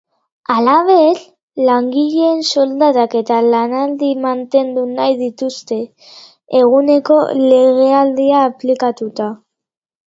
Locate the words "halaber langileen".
0.51-2.41